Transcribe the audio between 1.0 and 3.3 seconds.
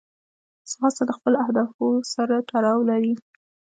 د خپلو اهدافو سره تړاو لري